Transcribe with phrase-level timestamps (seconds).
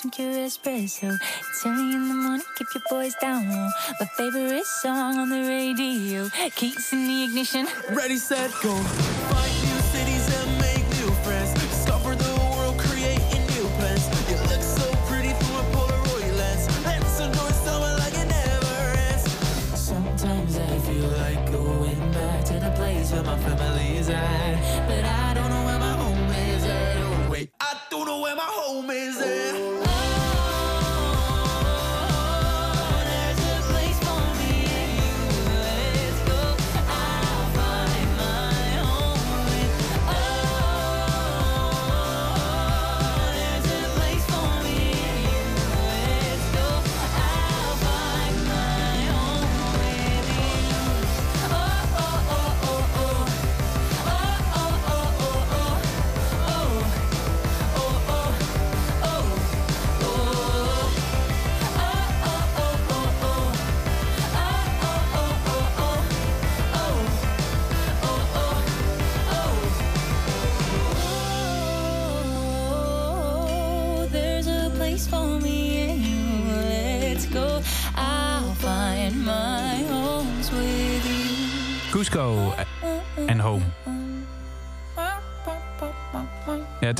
[0.00, 1.18] From Cure Espresso.
[1.50, 3.68] It's early in the morning, keep your boys down low.
[4.00, 6.26] My favorite song on the radio.
[6.54, 7.66] Keys in the ignition.
[7.90, 8.74] Ready, set, go.
[8.74, 9.69] Find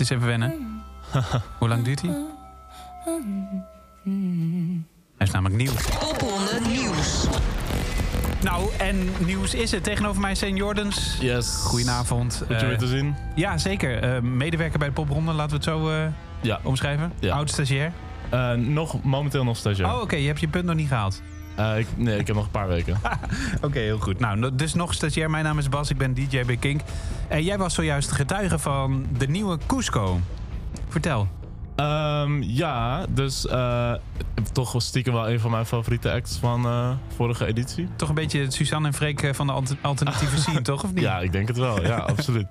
[0.00, 0.82] het is even wennen.
[1.58, 2.10] Hoe lang duurt hij?
[5.16, 5.72] Hij is namelijk nieuw.
[6.20, 7.26] 100 Nieuws.
[8.42, 9.84] Nou, en nieuws is het.
[9.84, 10.46] Tegenover mij St.
[10.54, 11.16] Jordans.
[11.20, 11.62] Yes.
[11.64, 12.36] Goedenavond.
[12.46, 13.14] Goed je weer Eh, te zien.
[13.34, 13.98] Ja, zeker.
[14.02, 16.06] Eh, medewerker bij de popronde, laten we het zo eh,
[16.40, 16.60] Ja.
[16.62, 17.12] omschrijven.
[17.18, 17.34] Ja.
[17.36, 17.92] Oud stagiair.
[18.30, 19.92] Eh, nog, momenteel nog stagiair.
[19.94, 20.16] Oh, oké.
[20.16, 21.22] je hebt je punt nog niet gehaald.
[21.60, 22.96] Eh, ik, nee, ik heb nog een paar weken.
[23.62, 24.18] Oké, heel goed.
[24.20, 25.30] Nou, no- dus nog stagiair.
[25.30, 26.80] Mijn naam is Bas, ik ben DJ bij Kink.
[27.28, 30.20] En jij was zojuist getuige van de nieuwe Cusco.
[30.88, 31.28] Vertel.
[31.76, 33.92] Ehm, ja, dus eh,
[34.52, 37.88] toch wel stiekem wel een van mijn favoriete acts van eh, vorige editie.
[37.96, 40.84] Toch een beetje Suzanne en Freek van de alter- alternatieve scene, toch?
[40.84, 41.02] Of niet?
[41.02, 41.82] Ja, ik denk het wel.
[41.82, 42.46] Ja, absoluut.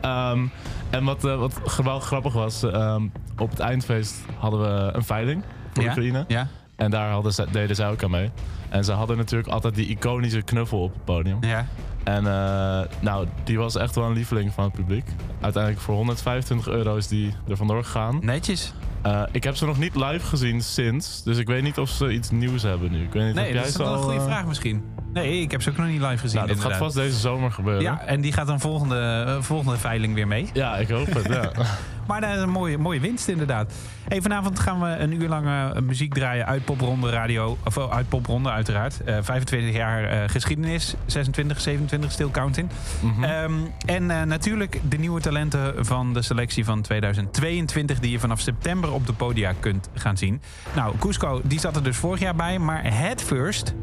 [0.00, 0.46] Ehm,
[0.90, 3.02] en wat, eh, wat g- wel grappig was, ehm,
[3.38, 5.42] op het eindfeest hadden we een veiling
[5.72, 5.88] voor Ja?
[5.90, 6.24] Oekraïne.
[6.28, 6.48] Ja?
[6.76, 8.30] En daar hadden ze, deden zij ook aan mee.
[8.68, 11.36] En ze hadden natuurlijk altijd die iconische knuffel op het podium.
[11.40, 11.66] Ja.
[12.04, 15.04] En eh, nou, die was echt wel een lieveling van het publiek.
[15.40, 18.18] Uiteindelijk voor 125 euro is die er vandoor gegaan.
[18.22, 18.72] Netjes.
[19.02, 21.22] Eh, ik heb ze nog niet live gezien sinds.
[21.22, 23.02] Dus ik weet niet of ze iets nieuws hebben nu.
[23.02, 24.84] Ik weet niet, Nee, dat jij is wel een goede eh, vraag misschien.
[25.12, 26.36] Nee, ik heb ze ook nog niet live gezien.
[26.36, 27.82] Nou, dat gaat vast deze zomer gebeuren.
[27.82, 30.50] Ja, en die gaat dan volgende, volgende veiling weer mee.
[30.52, 31.28] Ja, ik hoop het.
[31.28, 31.50] Ja.
[32.06, 33.72] Maar dat is een mooie, mooie winst inderdaad.
[34.08, 37.56] Hey, vanavond gaan we een uur lang eh, muziek draaien uit Popronde Radio.
[37.64, 39.04] Of oh, uit Popronde uiteraard.
[39.04, 40.94] Eh 25 jaar eh, geschiedenis.
[41.06, 42.68] 26, 27, still counting.
[43.00, 43.24] Mhm.
[43.24, 43.52] Ehm,
[43.86, 48.00] en eh, natuurlijk de nieuwe talenten van de selectie van 2022...
[48.00, 50.40] die je vanaf september op de podia kunt gaan zien.
[50.74, 52.58] Nou, Cusco, die zat er dus vorig jaar bij.
[52.58, 53.74] Maar Head First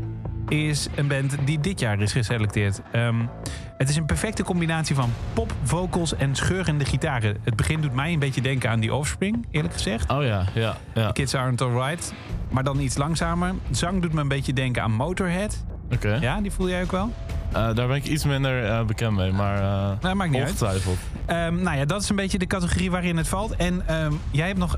[0.52, 2.82] is een band die dit jaar is geselecteerd.
[2.92, 3.16] Ehm,
[3.78, 7.38] het is een perfecte combinatie van pop, vocals en scheurende gitaren.
[7.44, 10.12] Het begin doet mij een beetje denken aan die Offspring, eerlijk gezegd.
[10.12, 11.12] Oh ja, ja, ja.
[11.12, 12.14] Kids Aren't Alright,
[12.50, 13.54] maar dan iets langzamer.
[13.70, 15.64] Zang doet me een beetje denken aan Motorhead.
[15.94, 16.18] Oké.
[16.22, 17.12] Ja, die voel jij ook wel?
[17.52, 19.58] Eh, daar ben ik iets minder eh, bekend mee, maar
[20.02, 20.50] eh maakt niet uit.
[20.50, 20.98] ongetwijfeld.
[21.26, 23.56] Ehm, nou ja, dat is een beetje de categorie waarin het valt.
[23.56, 24.78] En ehm, jij hebt nog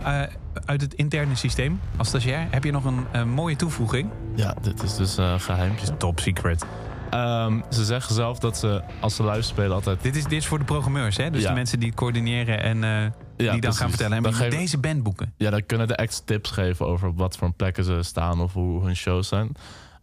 [0.65, 4.09] uit het interne systeem, als stagiair, heb je nog een, mooie toevoeging.
[4.35, 5.89] Ja, dit is dus eh geheimpjes.
[5.97, 6.65] Top secret.
[7.09, 10.01] Ehm, ze zeggen zelf dat ze, als ze live spelen, altijd...
[10.01, 11.29] Dit is, dit is voor de programmeurs, hè?
[11.29, 11.47] Dus Ja.
[11.47, 12.79] de mensen die het coördineren en
[13.35, 13.79] die dan precies.
[13.79, 14.17] gaan vertellen.
[14.17, 15.33] En Dan deze band boeken.
[15.37, 18.53] Ja, dan kunnen de acts tips geven over op wat voor plekken ze staan of
[18.53, 19.51] hoe hun shows zijn.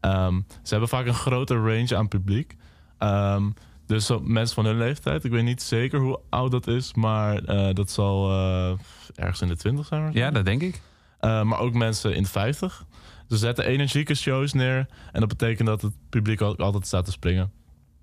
[0.00, 2.56] Ehm, ze hebben vaak een grote range aan publiek.
[2.98, 3.50] Ehm,
[3.86, 7.74] dus mensen van hun leeftijd, ik weet niet zeker hoe oud dat is, maar eh,
[7.74, 8.72] dat zal eh,
[9.14, 10.10] ergens in de 20 zijn.
[10.12, 10.80] Ja, dat denk ik.
[11.20, 12.84] Eh, maar ook mensen in de 50.
[13.28, 17.10] Ze zetten energieke shows neer en dat betekent dat het publiek ook altijd staat te
[17.10, 17.52] springen.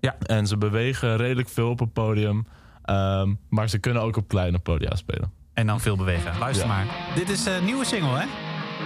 [0.00, 0.16] Ja.
[0.18, 2.46] En ze bewegen redelijk veel op het podium,
[2.84, 5.32] ehm, maar ze kunnen ook op kleine podia spelen.
[5.54, 6.38] En dan veel bewegen.
[6.38, 6.72] Luister Ja.
[6.74, 6.86] maar.
[7.14, 8.24] Dit is een nieuwe single, hè?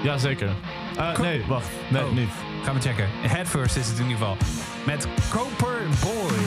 [0.02, 0.50] Jazeker.
[0.96, 1.26] Cool.
[1.28, 1.68] Nee, wacht.
[1.90, 2.12] Nee, Oh.
[2.12, 2.30] niet.
[2.62, 3.06] Gaan we checken.
[3.10, 4.36] Head First is het in ieder geval.
[4.86, 6.38] Met Cooper Boy.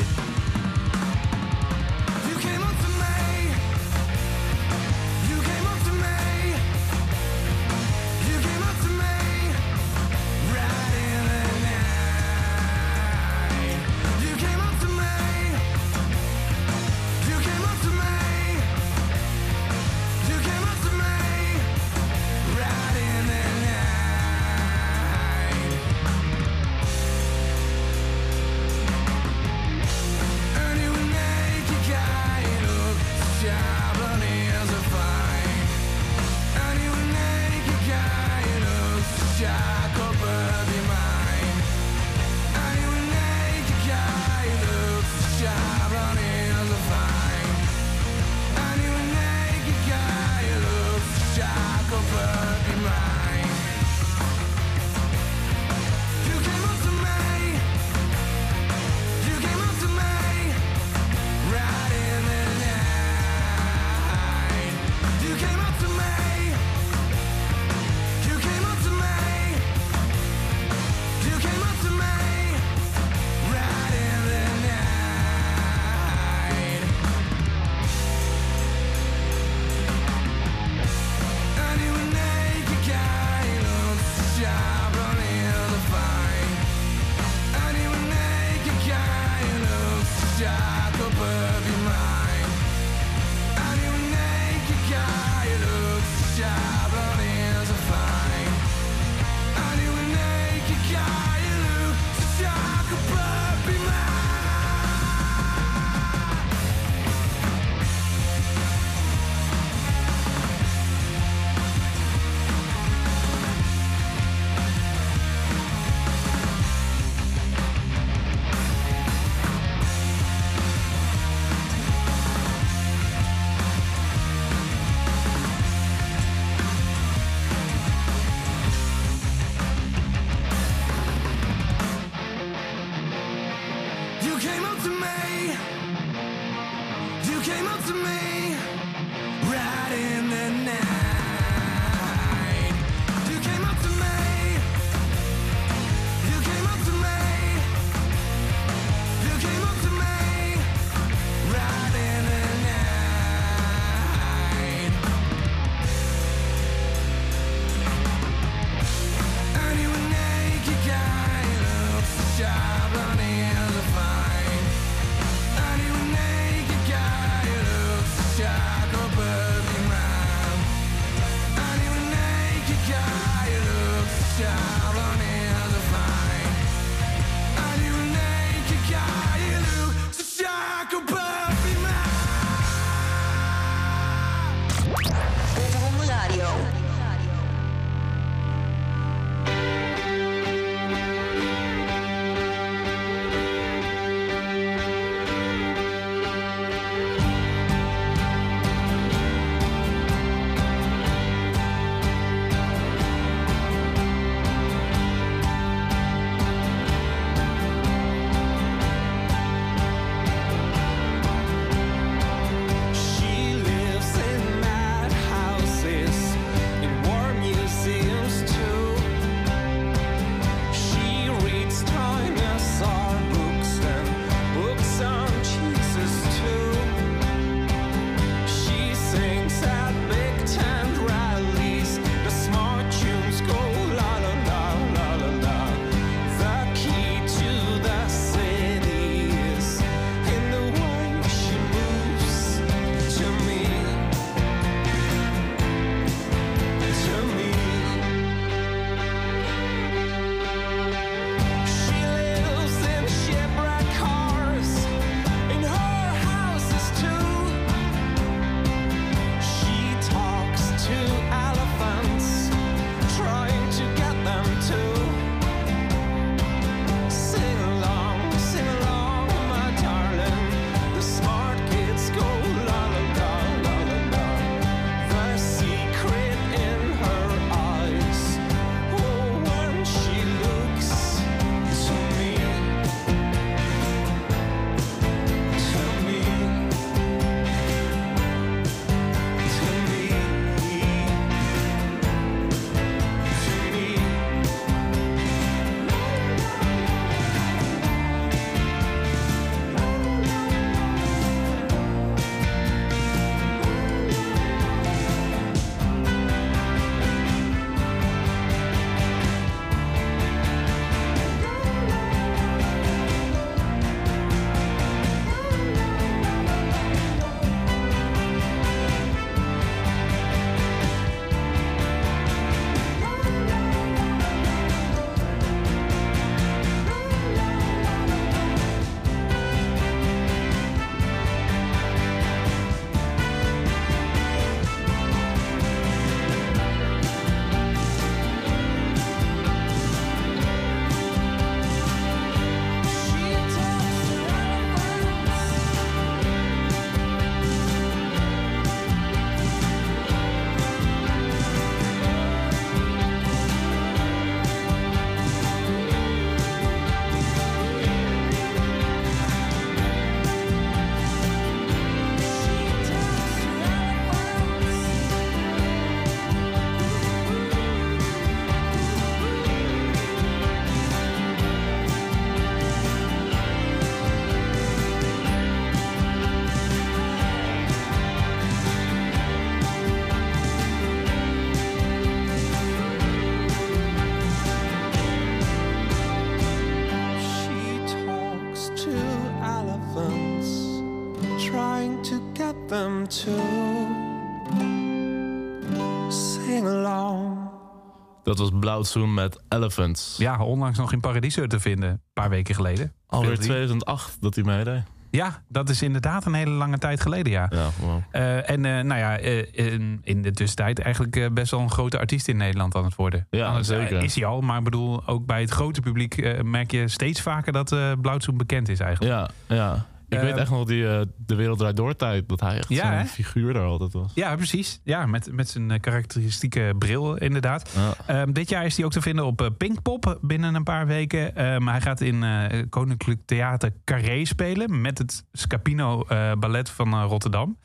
[398.26, 400.16] Dat was Blauwzoen met Elephants.
[400.18, 401.90] Ja, onlangs nog in Paradiso te vinden.
[401.90, 402.94] Een paar weken geleden.
[403.08, 403.66] Alweer Speelde hij.
[403.66, 404.84] 2008 dat hij meedeed.
[405.12, 407.48] Ja, dat is inderdaad een hele lange tijd geleden, ja.
[407.50, 408.02] Ja, wow.
[408.12, 412.00] Eh, en eh, nou ja, eh, in, in de tussentijd eigenlijk best wel een grote
[412.00, 413.28] artiest in Nederland aan het worden.
[413.30, 414.04] Ja, Anders, zeker.
[414.04, 417.22] Is hij al, maar ik bedoel, ook bij het grote publiek eh, merk je steeds
[417.22, 419.30] vaker dat eh Blauwzoen bekend is eigenlijk.
[419.48, 419.86] Ja, ja.
[420.10, 422.30] Ik weet echt nog die eh, De Wereld Draait Door tijd.
[422.30, 423.06] Dat hij echt Ja, zo'n hè?
[423.06, 424.12] figuur daar altijd was.
[424.16, 424.80] Ja, precies.
[424.84, 427.72] Ja, met, met zijn eh, karakteristieke bril inderdaad.
[427.76, 427.94] Ja.
[428.22, 431.36] Ehm, dit jaar is hij ook te vinden op eh, Pinkpop binnen een paar weken.
[431.36, 436.06] Ehm, hij gaat in eh, Koninklijk Theater Carré spelen met het Scapino
[436.40, 437.58] Ballet van Rotterdam.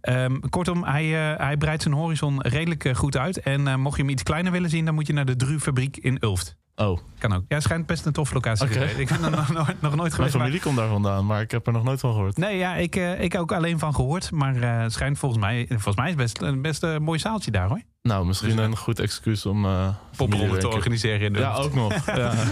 [0.00, 3.40] Ehm, kortom, hij, hij breidt zijn horizon redelijk goed uit.
[3.40, 6.16] En mocht je hem iets kleiner willen zien, dan moet je naar de Drufabriek in
[6.20, 6.56] Ulft.
[6.88, 7.42] Oh, Kan ook.
[7.48, 9.00] Ja, het schijnt best een toffe locatie te zijn.
[9.00, 10.18] Ik ben er nog, nog, nog nooit mijn geweest.
[10.18, 12.36] maar- familie komt daar vandaan, maar ik heb er nog nooit van gehoord.
[12.36, 14.30] Nee, ja, ik, eh, ik ook alleen van gehoord.
[14.30, 17.50] Maar eh, het schijnt volgens mij, volgens mij is best, een best een mooi zaaltje
[17.50, 17.80] daar hoor.
[18.02, 19.66] Nou, misschien Dus, een goed excuus om...
[20.16, 22.06] Popronde te organiseren in de Ja, ook nog.
[22.06, 22.32] ja.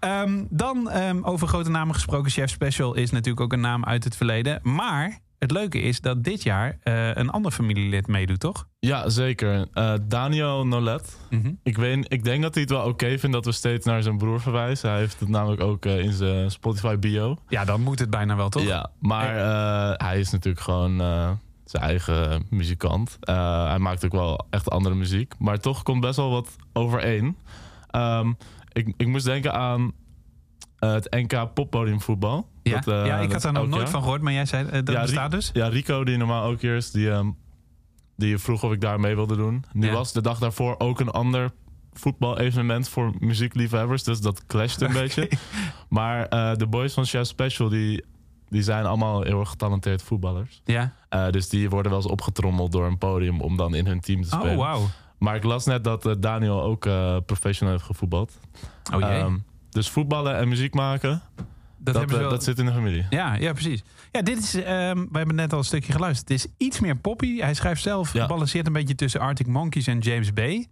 [0.00, 2.30] Ehm, dan ehm, over grote namen gesproken.
[2.30, 4.60] Chef Special is natuurlijk ook een naam uit het verleden.
[4.62, 8.66] Maar het leuke is dat dit jaar eh, een ander familielid meedoet, toch?
[8.78, 9.66] ja, zeker.
[9.72, 11.18] Eh, Daniel Nolet.
[11.62, 14.18] Ik, weet, ik denk dat hij het wel oké vindt dat we steeds naar zijn
[14.18, 14.90] broer verwijzen.
[14.90, 17.36] Hij heeft het namelijk ook eh, in zijn Spotify bio.
[17.48, 18.62] Ja, dan moet het bijna wel, toch?
[18.62, 19.34] Ja, maar
[19.96, 20.96] hij is natuurlijk gewoon
[21.64, 23.18] zijn eigen muzikant.
[23.20, 25.34] Hij maakt ook wel echt andere muziek.
[25.38, 27.36] Maar toch komt best wel wat overeen.
[27.90, 28.32] Ehm,
[28.72, 29.92] ik, ik moest denken aan
[30.80, 32.48] eh, het NK poppodiumvoetbal.
[32.62, 33.90] Ja, Dat, eh, ja ik had daar nog nooit jaar.
[33.90, 35.50] van gehoord, maar jij zei eh, dat Ja, bestaat dus?
[35.52, 37.30] Ja, Rico, die normaal ook hier is, die, ehm,
[38.16, 39.64] die vroeg of ik daar mee wilde doen.
[39.72, 39.92] Nu Ja.
[39.92, 41.50] was de dag daarvoor ook een ander
[41.92, 44.02] voetbal-evenement voor muziekliefhebbers.
[44.04, 45.30] Dus dat clasht een beetje.
[45.88, 48.04] Maar eh, de boys van Chef Special, die,
[48.48, 50.60] die zijn allemaal heel erg getalenteerd voetballers.
[50.64, 50.92] Ja.
[51.08, 54.22] Eh, dus die worden wel eens opgetrommeld door een podium om dan in hun team
[54.22, 54.56] te Oh, spelen.
[54.56, 54.86] wauw.
[55.18, 58.38] Maar ik las net dat Daniel ook eh, professional heeft gevoetbald.
[58.94, 59.08] Oh jee.
[59.10, 59.36] Ehm,
[59.70, 61.22] dus voetballen en muziek maken,
[61.78, 62.30] dat, eh, wel...
[62.30, 63.06] dat zit in de familie.
[63.10, 63.82] Ja, ja, precies.
[64.12, 66.28] Ja, dit is, ehm, we hebben net al een stukje geluisterd.
[66.28, 67.38] Het is iets meer poppy.
[67.38, 68.22] Hij schrijft zelf, Ja.
[68.22, 70.66] gebalanceerd een beetje tussen Arctic Monkeys en James Bay.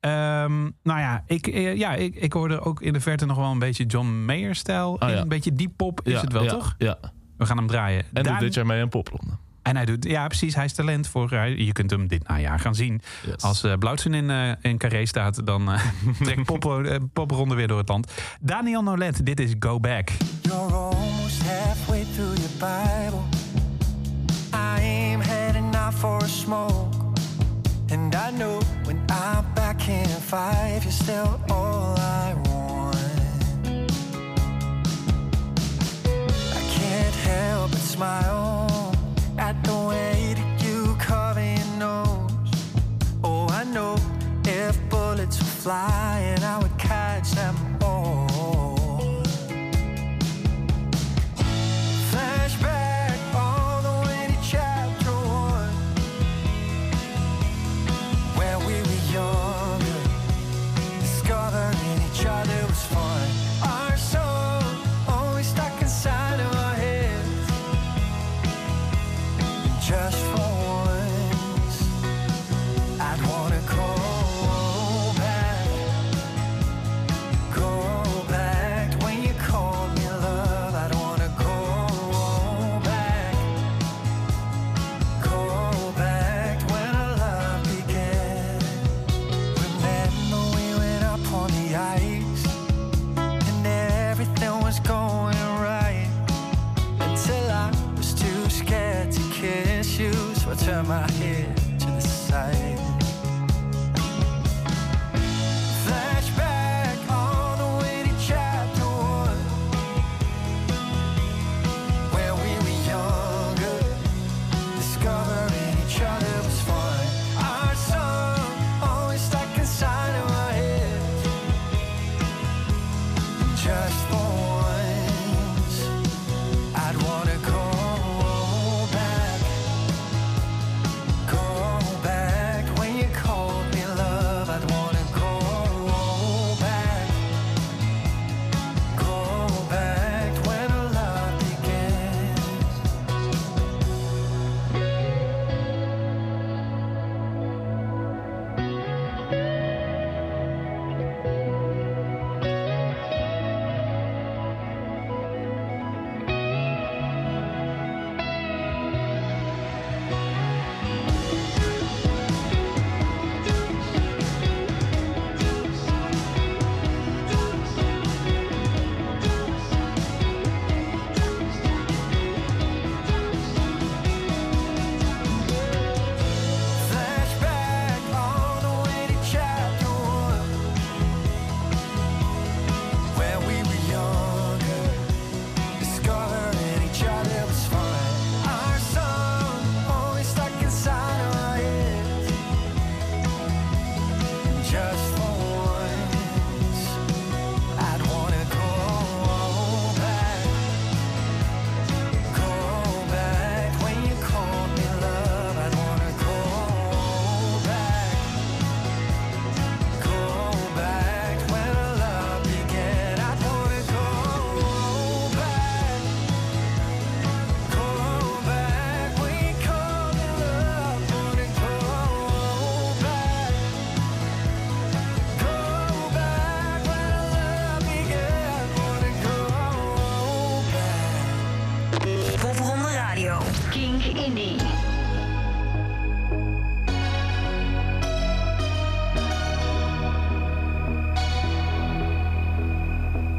[0.00, 3.50] Ehm, nou ja ik, eh, ja ik, ik hoorde ook in de verte nog wel
[3.50, 4.92] een beetje John Mayer-stijl.
[4.92, 5.20] Oh ja.
[5.20, 6.74] Een beetje deep pop is Ja, het wel, toch?
[6.78, 6.98] Ja,
[7.36, 8.04] We gaan hem draaien.
[8.12, 9.32] en Daan- doet dit jaar mee een popronde.
[9.66, 12.60] En hij doet, ja precies, hij is talent voor, hij- je kunt hem dit najaar
[12.60, 13.00] gaan zien.
[13.26, 13.42] Yes.
[13.42, 15.80] Als uh, Blauwtsen in, eh in Carré staat, dan eh
[16.24, 18.12] trekt pop, eh, popronde weer door het land.
[18.40, 20.08] Daniel Nolet, dit is Go Back.
[20.42, 23.22] You're almost halfway through your Bible.
[24.54, 24.82] I
[25.14, 26.94] am heading out for a smoke.
[27.90, 32.96] And I know when I'm back in five, you're still all I want.
[36.54, 38.55] I can't help but smile
[45.66, 47.65] fly and I would catch them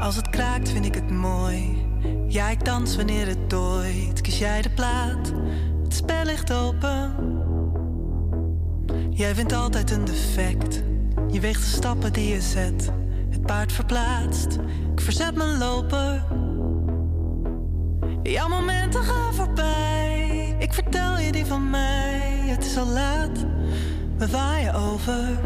[0.08, 1.86] Als het kraakt vind ik het mooi.
[2.28, 4.20] Ja, dans wanneer het dooit.
[4.20, 5.32] Kies jij de plaat,
[5.82, 7.14] het spel ligt open.
[9.10, 10.82] Jij vindt altijd een defect.
[11.30, 12.90] Je weegt de stappen die je zet.
[13.30, 14.58] Het paard verplaatst.
[14.92, 16.22] Ik verzet mijn lopen.
[18.22, 20.56] Jouw momenten gaan voorbij.
[20.58, 22.42] Ik vertel je die van mij.
[22.44, 23.44] Het is al laat.
[24.16, 25.38] We waaien over.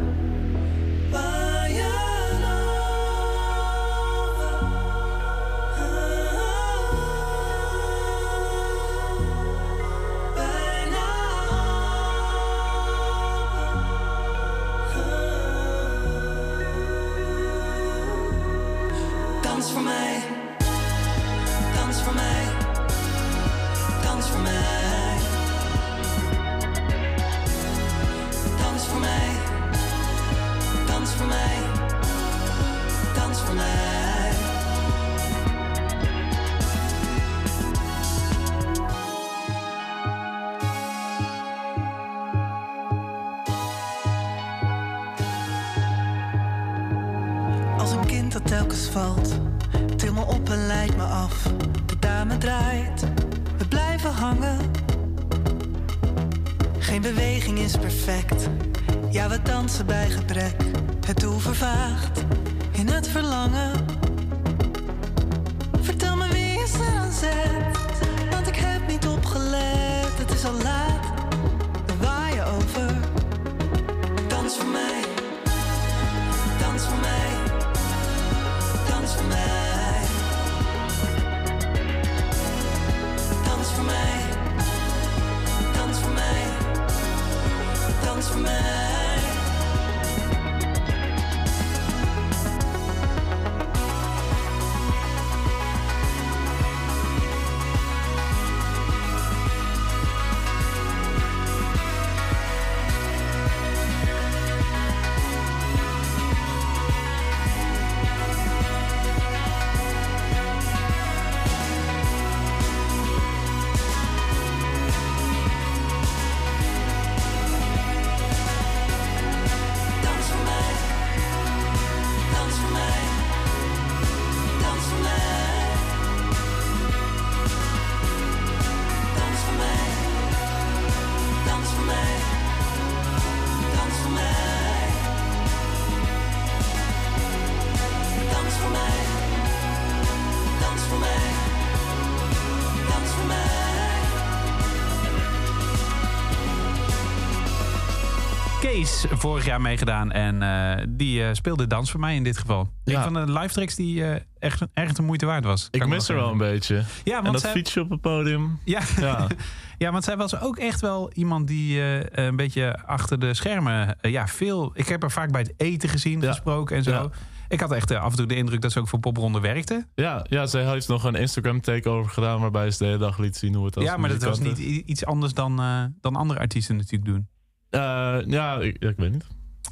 [149.11, 152.69] Vorig jaar meegedaan en eh, die eh, speelde dans voor mij in dit geval.
[152.85, 152.97] Ja.
[152.97, 155.69] Een van de live tracks die eh, echt, echt de moeite waard was.
[155.71, 156.85] Ik mis er wel een beetje.
[157.05, 158.59] Ja, en want dat zij, fietsje op het podium.
[158.65, 158.81] ja.
[159.01, 159.27] Ja.
[159.79, 163.97] ja, want zij was ook echt wel iemand die een beetje achter de schermen...
[164.01, 164.71] ja, veel...
[164.75, 166.29] Ik heb haar vaak bij het eten gezien, Ja.
[166.29, 166.91] gesproken en zo.
[166.91, 167.11] Ja.
[167.49, 169.87] Ik had echt af en toe de indruk dat ze ook voor popronde werkte.
[169.95, 173.37] Ja, ja, zij heeft nog een Instagram takeover gedaan waarbij ze de hele dag liet
[173.37, 175.57] zien hoe het als ja, maar dat was niet iets anders dan,
[176.01, 177.29] dan andere artiesten natuurlijk doen.
[177.73, 179.27] Eh, ja, ik, ik weet niet.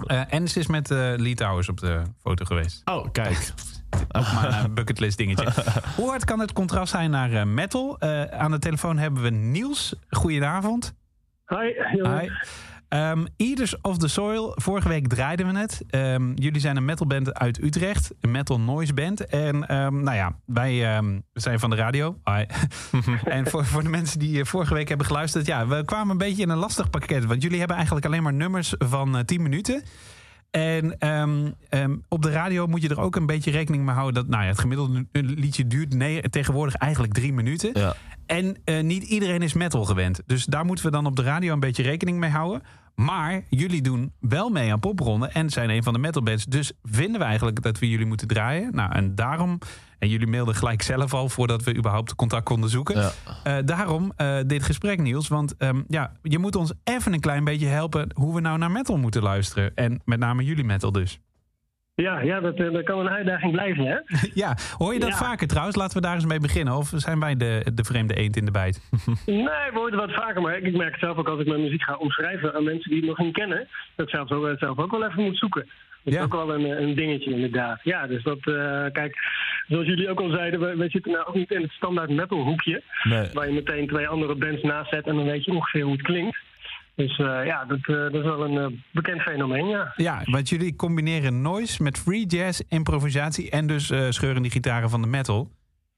[0.07, 2.83] Eh, en ze is met eh Lee Towers op de foto geweest.
[2.91, 3.53] Oh, kijk.
[4.19, 5.53] Ook maar een bucketlist dingetje.
[5.97, 7.99] Hoe hard kan het contrast zijn naar eh, metal?
[7.99, 9.95] Eh, aan de telefoon hebben we Niels.
[10.09, 10.95] Goedenavond.
[11.47, 11.57] Hi.
[12.03, 12.29] Hi.
[12.90, 14.53] Ehm, Eaters of the Soil.
[14.55, 15.83] Vorige week draaiden we het.
[15.90, 18.11] Ehm, jullie zijn een metalband uit Utrecht.
[18.20, 19.26] Een metal noise band.
[19.26, 22.16] En ehm, nou ja, wij zijn van de radio.
[22.24, 22.44] Hi.
[23.24, 25.46] en voor, voor de mensen die eh, vorige week hebben geluisterd.
[25.46, 27.24] Ja, we kwamen een beetje in een lastig pakket.
[27.24, 29.83] Want jullie hebben eigenlijk alleen maar nummers van eh 10 minuten.
[30.50, 30.96] En
[32.09, 34.48] op de radio moet je er ook een beetje rekening mee houden dat nou ja,
[34.48, 37.70] het gemiddelde liedje duurt nee, tegenwoordig eigenlijk drie minuten.
[37.74, 37.94] Ja.
[38.31, 40.20] En eh, niet iedereen is metal gewend.
[40.26, 42.62] Dus daar moeten we dan op de radio een beetje rekening mee houden.
[42.94, 46.44] Maar jullie doen wel mee aan popronden en zijn een van de metalbands.
[46.44, 48.74] Dus vinden we eigenlijk dat we jullie moeten draaien.
[48.74, 49.59] Nou, en daarom,
[49.98, 52.96] en jullie mailden gelijk zelf al voordat we überhaupt contact konden zoeken.
[52.96, 53.12] Ja.
[53.44, 55.29] Eh, daarom eh, dit gesprek, Niels.
[55.29, 58.70] Want ehm, ja, je moet ons even een klein beetje helpen hoe we nou naar
[58.70, 59.74] metal moeten luisteren.
[59.74, 61.20] En met name jullie metal dus.
[62.01, 63.97] Ja, ja dat, eh, dat kan een uitdaging blijven, hè?
[64.43, 65.15] ja, hoor je dat Ja.
[65.17, 65.77] vaker trouwens?
[65.77, 66.75] Laten we daar eens mee beginnen.
[66.77, 68.81] Of zijn wij de, de vreemde eend in de bijt?
[69.27, 71.61] Nee, we horen het wat vaker, maar ik merk het zelf ook als ik mijn
[71.63, 74.57] muziek ga omschrijven aan mensen die het nog niet kennen, dat ik zelf ook, eh,
[74.59, 75.65] zelf ook wel even moet zoeken.
[76.05, 76.23] Dat is Ja.
[76.25, 77.81] ook wel een, eh, een dingetje inderdaad.
[77.83, 79.17] Ja, dus dat, eh, kijk,
[79.69, 82.39] zoals jullie ook al zeiden, we, we zitten nou ook niet in het standaard metal
[82.43, 83.29] hoekje, Nee.
[83.33, 86.03] waar je meteen twee andere bands naast zet en dan weet je ongeveer hoe het
[86.03, 86.39] klinkt.
[86.94, 89.92] Dus eh, ja, dat, eh, dat is wel een eh, bekend fenomeen, ja.
[89.96, 95.03] Ja, want jullie combineren noise met free jazz, improvisatie en dus scheuren die gitaren van
[95.03, 95.50] de metal.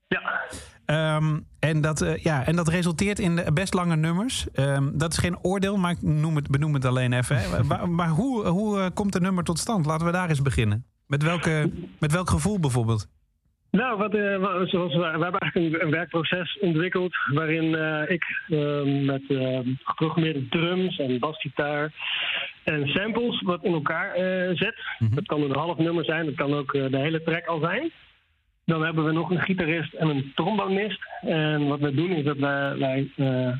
[0.09, 0.41] Ja,
[0.85, 4.51] Ehm, en, dat, ja, en dat resulteert in de best lange nummers.
[4.51, 7.37] Ehm, dat is geen oordeel, maar ik noem het, benoem het alleen even.
[7.37, 7.63] Hè.
[7.65, 9.87] maar, maar hoe, hoe komt een nummer tot stand?
[9.87, 10.87] Laten we daar eens beginnen.
[11.07, 13.09] Met, welke, met welk gevoel bijvoorbeeld?
[13.73, 18.25] Nou, wat, eh, zoals we, we hebben eigenlijk een, een werkproces ontwikkeld waarin eh, ik
[18.49, 21.93] eh, met eh, geprogrammeerde drums en basgitaar
[22.65, 24.75] en samples wat in elkaar eh, zet.
[25.15, 27.91] Dat kan een half nummer zijn, dat kan ook de hele track al zijn.
[28.65, 31.01] Dan hebben we nog een gitarist en een trombonist.
[31.21, 33.11] En wat we doen is dat wij, wij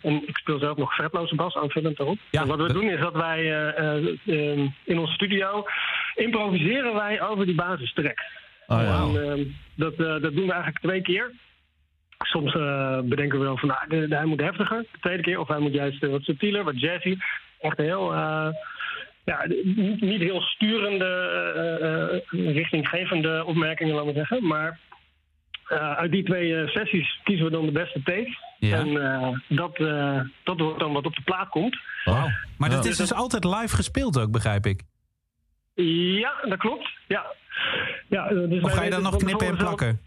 [0.03, 1.99] en ik speel zelf nog fretloze bas aanvullend.
[2.31, 5.65] Ja, en wat we dat- doen is dat wij eh, eh, eh, in onze studio
[6.15, 8.19] improviseren wij over die basistrack.
[8.67, 9.03] Oh, ja.
[9.03, 9.45] En, ehm,
[9.75, 11.33] dat, eh, dat doen we eigenlijk twee keer.
[12.19, 14.79] Soms eh, bedenken we wel van, nou, de- de- hij moet heftiger.
[14.93, 17.17] De tweede keer, of hij moet juist eh, wat subtieler, wat jazzy.
[17.61, 18.49] Echt een heel, eh,
[19.25, 21.05] ja, niet, niet heel sturende,
[21.57, 22.15] eh,
[22.47, 24.47] eh, richtinggevende opmerkingen, laten we zeggen.
[24.47, 24.79] Maar
[25.67, 28.37] eh, uit die twee eh, sessies kiezen we dan de beste take.
[28.59, 28.79] Ja.
[28.79, 31.79] En eh, dat, eh, dat wordt dan wat op de plaat komt.
[32.57, 34.83] Maar dat is dus altijd live gespeeld ook, begrijp ik.
[35.75, 36.89] Ja, dat klopt.
[37.09, 37.27] Ja.
[38.09, 40.01] Ja, eh, dus Of ga je dan nog knippen en plakken?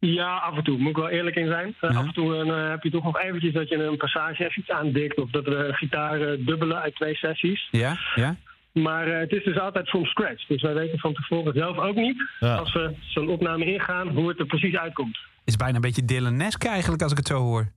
[0.00, 0.78] Ja, af en toe.
[0.78, 1.66] Moet ik wel eerlijk in zijn.
[1.80, 1.98] Uh, Ja.
[1.98, 4.70] Af en toe eh, heb je toch nog eventjes dat je een passage even iets
[4.70, 5.18] aandikt.
[5.20, 7.68] Of dat we gitaar eh, dubbelen uit twee sessies.
[7.70, 8.36] Ja, ja.
[8.72, 10.46] Maar eh, het is dus altijd from scratch.
[10.46, 12.54] Dus wij weten van tevoren zelf ook niet, Ja.
[12.56, 15.18] als we zo'n opname ingaan, hoe het er precies uitkomt.
[15.44, 17.72] Is bijna een beetje Dylan-esque eigenlijk, als ik het zo hoor.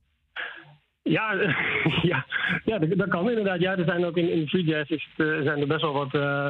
[1.02, 1.32] Ja,
[2.10, 2.26] ja,
[2.64, 3.60] ja dat, dat kan inderdaad.
[3.60, 5.92] Ja, er zijn ook in, in free jazz is het, eh, zijn er best wel
[5.92, 6.46] wat eh,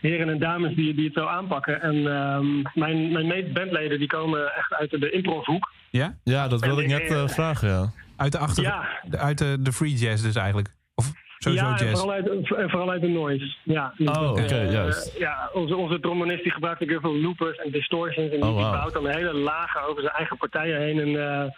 [0.00, 1.82] heren en dames die, die het zo aanpakken.
[1.82, 5.72] En ehm, mijn, mijn mede-bandleden die komen echt uit de improv-hoek.
[5.90, 6.14] Ja?
[6.24, 7.92] Ja, dat wilde ik En net ik, eh, vragen, ja.
[8.16, 8.62] Uit de achter...
[8.62, 8.88] Ja.
[9.04, 10.68] de- Uit de, de free jazz dus eigenlijk.
[10.94, 12.00] Of sowieso ja, jazz.
[12.00, 12.30] vooral, uit,
[12.70, 13.54] vooral uit de noise.
[13.64, 15.18] Ja, dus Oh, dat, oké, juist.
[15.18, 18.32] Ja, onze, onze trombonist die gebruikt ook heel veel loopers en distortions.
[18.32, 20.98] En die, Oh, die bouwt dan hele lagen over zijn eigen partijen heen.
[21.00, 21.50] En eh,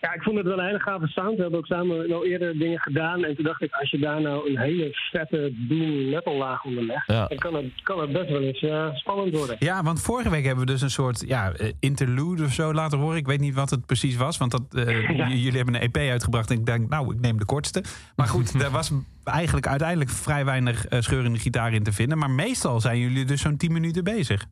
[0.00, 1.36] ja, ik vond het wel een hele gave sound.
[1.36, 3.24] We hebben ook samen wel eerder dingen gedaan.
[3.24, 6.84] En toen dacht ik, als je daar nou een hele vette doom metal laag onder
[6.84, 7.26] legt, Ja.
[7.26, 9.56] dan kan het, kan het best wel eens eh, spannend worden.
[9.58, 12.98] Ja, want vorige week hebben we dus een soort ja, eh, interlude of zo laten
[12.98, 13.16] horen.
[13.16, 15.28] Ik weet niet wat het precies was, want dat, eh, Ja.
[15.28, 16.50] jullie hebben een EP uitgebracht.
[16.50, 17.82] En ik denk, nou, ik neem de kortste.
[18.16, 18.92] Maar goed, daar was
[19.24, 22.18] eigenlijk uiteindelijk vrij weinig eh, scheurende gitaar in te vinden.
[22.18, 24.44] Maar meestal zijn jullie dus zo'n 10 minuten bezig.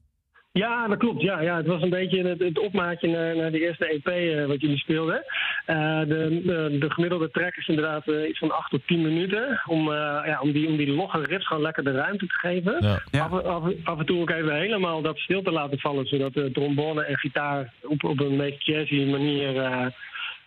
[0.53, 1.23] Ja, dat klopt.
[1.23, 4.47] Ja, ja, het was een beetje het, het opmaatje naar, naar de eerste EP eh,
[4.47, 5.25] wat jullie speelden.
[5.65, 9.61] Eh, de, de, de gemiddelde track is inderdaad eh, iets van 8 tot 10 minuten.
[9.67, 12.77] Om, eh, ja, om, die, om die logge riffs gewoon lekker de ruimte te geven.
[12.81, 13.03] Ja.
[13.11, 13.25] Ja.
[13.25, 16.07] Af, af, af en toe ook even helemaal dat stil te laten vallen.
[16.07, 19.87] Zodat de trombone en gitaar op, op een meest jazzy manier eh,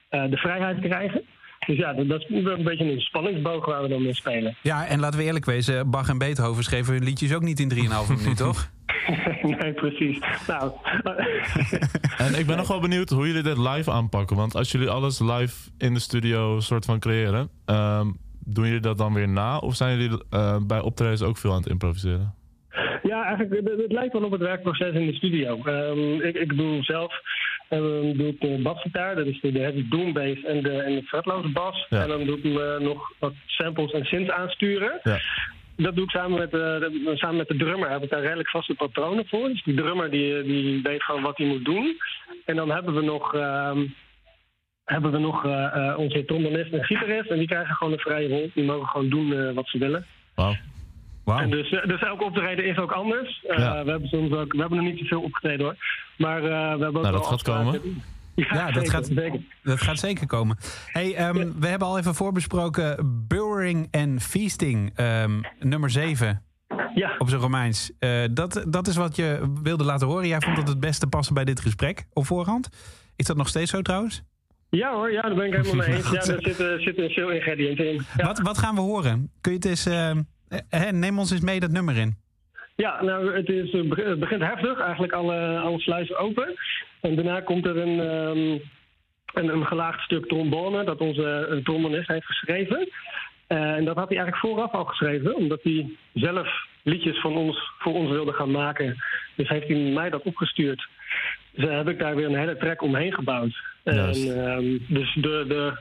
[0.09, 1.21] eh, de vrijheid krijgen.
[1.67, 4.55] Dus ja, dat, dat is een beetje een spanningsboog waar we dan mee spelen.
[4.61, 7.71] Ja, en laten we eerlijk wezen, Bach en Beethoven schreven hun liedjes ook niet in
[7.73, 7.77] 3,5
[8.17, 8.69] minuut, toch?
[9.59, 10.19] nee, precies.
[10.47, 10.71] Nou,
[12.25, 14.35] En ik ben nog wel benieuwd hoe jullie dit live aanpakken.
[14.35, 18.07] Want als jullie alles live in de studio soort van creëren, ehm,
[18.45, 19.57] doen jullie dat dan weer na?
[19.57, 22.33] Of zijn jullie eh, bij optredens ook veel aan het improviseren?
[23.03, 25.63] Ja, eigenlijk, het, het lijkt wel op het werkproces in de studio.
[25.63, 27.13] Ehm, ik, ik doe zelf
[27.69, 31.03] ehm, doe ik de basgitaar, dat is de, heavy doom bass en de, en de
[31.03, 31.85] fretloze bas.
[31.89, 32.01] Ja.
[32.01, 34.99] En dan doe ik eh, nog wat samples en synths aansturen.
[35.03, 35.19] Ja.
[35.81, 37.89] Dat doe ik samen met, de, de- samen met de drummer.
[37.89, 39.47] Heb ik daar redelijk vaste patronen voor.
[39.47, 41.97] Dus die drummer die, die weet gewoon wat hij moet doen.
[42.45, 43.85] En dan hebben we nog, ehm,
[44.85, 47.29] hebben we nog eh, eh, onze trombonist en gitarist.
[47.29, 48.49] En die krijgen gewoon een vrije rol.
[48.53, 50.05] Die mogen gewoon doen eh, wat ze willen.
[50.35, 50.55] Wauw.
[51.25, 51.39] Wauw.
[51.39, 53.43] En dus, eh, dus elk optreden is ook anders.
[53.47, 53.83] Eh, Ja.
[53.83, 55.75] we, hebben soms ook, we hebben nog niet zoveel opgetreden hoor.
[56.17, 58.03] Maar eh, we hebben ook Nou, dat gaat afspraken.
[58.35, 59.39] Ja, Ja, dat zeker, gaat- zeker.
[59.63, 60.57] Dat gaat zeker komen.
[60.85, 66.43] Hey, ehm, We hebben al even voorbesproken Burring and Feasting, ehm, nummer 7
[66.95, 67.91] Ja, op zijn Romeins.
[67.99, 70.27] Eh, dat, dat is wat je wilde laten horen.
[70.27, 72.69] Jij vond dat het beste passen bij dit gesprek op voorhand.
[73.15, 74.23] Is dat nog steeds zo trouwens?
[74.69, 76.09] ja hoor, ja, daar ben ik helemaal mee eens.
[76.09, 78.01] Ja, er zitten, zitten veel ingrediënten in.
[78.17, 78.25] Ja.
[78.25, 79.31] Wat, wat gaan we horen?
[79.41, 79.85] Kun je het eens...
[79.85, 80.21] ehm,
[80.69, 82.15] eh, neem ons eens mee dat nummer in.
[82.81, 84.79] Ja, nou, het, is, eh, het begint heftig.
[84.79, 86.55] Eigenlijk alle, alle sluizen open.
[87.01, 88.59] En daarna komt er een, ehm,
[89.33, 92.89] een, een gelaagd stuk trombone dat onze eh, trombonist heeft geschreven.
[93.47, 96.47] Eh, en dat had hij eigenlijk vooraf al geschreven, omdat hij zelf
[96.83, 98.95] liedjes van ons, voor ons wilde gaan maken.
[99.35, 100.87] Dus heeft hij mij dat opgestuurd.
[101.51, 103.63] Dus heb ik daar weer een hele track omheen gebouwd.
[103.83, 105.77] En, ehm, dus de, de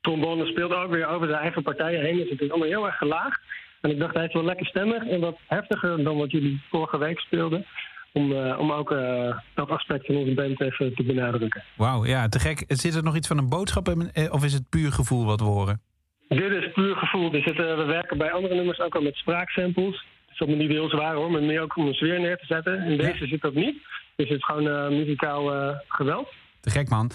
[0.00, 2.16] trombone speelt ook weer over zijn eigen partijen heen.
[2.16, 3.40] Dus het is allemaal heel erg gelaagd.
[3.80, 6.98] En ik dacht, hij is wel lekker stemmig en wat heftiger dan wat jullie vorige
[6.98, 7.66] week speelden.
[8.12, 11.62] Om, eh, om ook eh, dat aspect van onze band even te benadrukken.
[11.76, 12.64] Wauw, ja, te gek.
[12.66, 14.10] Zit er nog iets van een boodschap in?
[14.12, 15.80] eh, Of is het puur gevoel wat we horen?
[16.28, 17.32] Dit is puur gevoel.
[17.32, 20.04] Er zitten, we werken bij andere nummers ook al met spraaksamples.
[20.28, 22.46] Dus dat moet niet heel zwaar hoor, maar meer ook om een sfeer neer te
[22.46, 22.82] zetten.
[22.82, 23.74] In deze zit dat niet.
[24.16, 26.28] Dus het is gewoon muzikaal geweld.
[26.60, 27.10] Te gek, man.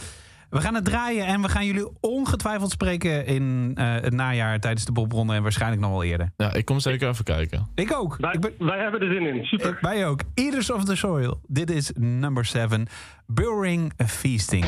[0.55, 4.85] We gaan het draaien en we gaan jullie ongetwijfeld spreken in eh, het najaar tijdens
[4.85, 6.31] de popronde en waarschijnlijk nog wel eerder.
[6.37, 7.67] Ja, ik kom zeker even kijken.
[7.75, 8.15] Ik ook.
[8.17, 9.43] Wij, Ik ben, wij hebben er zin in.
[9.43, 9.77] Super.
[9.81, 10.21] wij ook.
[10.33, 11.41] Eaters of the Soil.
[11.47, 12.87] Dit is number 7.
[13.25, 14.65] Burring Feasting.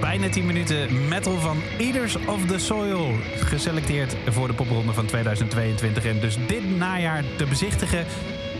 [0.00, 3.12] Bijna 10 minuten metal van Eaters of the Soil.
[3.36, 6.04] Geselecteerd voor de popronde van 2022.
[6.04, 8.04] En dus dit najaar te bezichtigen.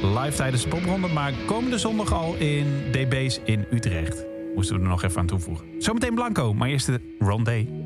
[0.02, 4.24] Live tijdens de popronde, maar komende zondag al in DB's in Utrecht.
[4.54, 5.66] Moesten we er nog even aan toevoegen.
[5.78, 7.83] Zometeen Blanco, maar eerst de Rondé.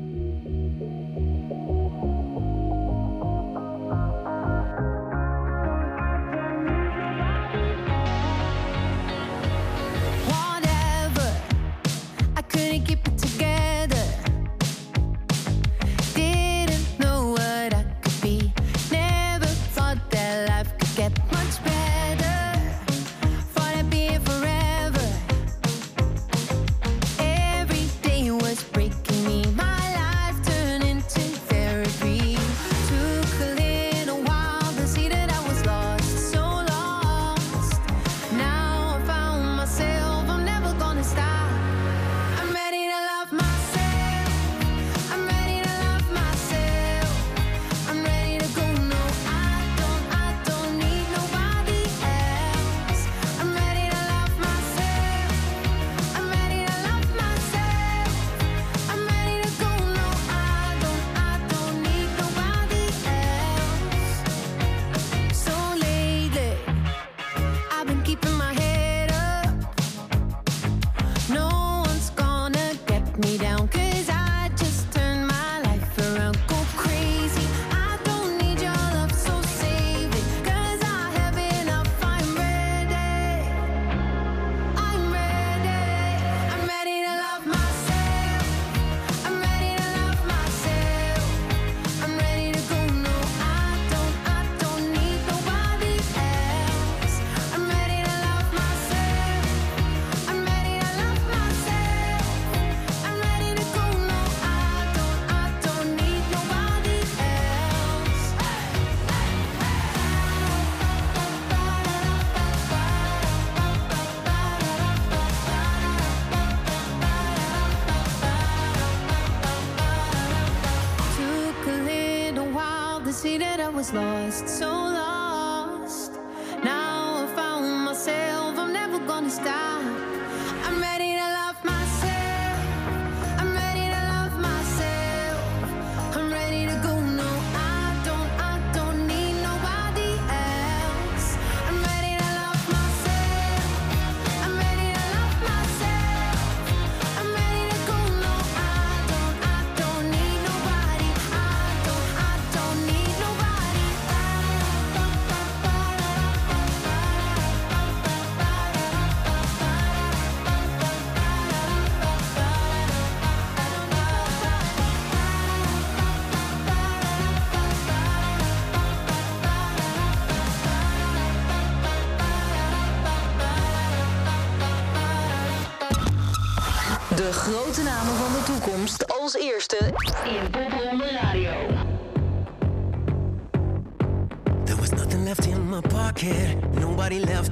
[123.19, 125.18] See that I was lost, so lost.